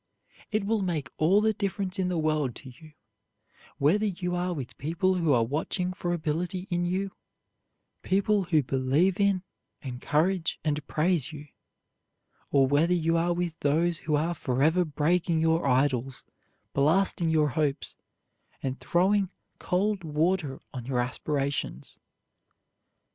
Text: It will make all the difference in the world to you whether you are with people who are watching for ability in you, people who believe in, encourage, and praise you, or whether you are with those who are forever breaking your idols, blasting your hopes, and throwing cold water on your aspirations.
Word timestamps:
It 0.49 0.65
will 0.65 0.81
make 0.81 1.11
all 1.17 1.41
the 1.41 1.53
difference 1.53 1.99
in 1.99 2.07
the 2.07 2.17
world 2.17 2.55
to 2.55 2.69
you 2.71 2.93
whether 3.77 4.07
you 4.07 4.33
are 4.33 4.51
with 4.51 4.79
people 4.79 5.13
who 5.13 5.31
are 5.31 5.43
watching 5.45 5.93
for 5.93 6.11
ability 6.11 6.67
in 6.71 6.87
you, 6.87 7.11
people 8.01 8.45
who 8.45 8.63
believe 8.63 9.19
in, 9.19 9.43
encourage, 9.83 10.59
and 10.65 10.87
praise 10.87 11.31
you, 11.31 11.49
or 12.49 12.65
whether 12.65 12.95
you 12.95 13.15
are 13.15 13.31
with 13.33 13.59
those 13.59 13.99
who 13.99 14.15
are 14.15 14.33
forever 14.33 14.83
breaking 14.83 15.37
your 15.37 15.67
idols, 15.67 16.23
blasting 16.73 17.29
your 17.29 17.49
hopes, 17.49 17.95
and 18.63 18.79
throwing 18.79 19.29
cold 19.59 20.03
water 20.03 20.59
on 20.73 20.83
your 20.87 20.99
aspirations. 20.99 21.99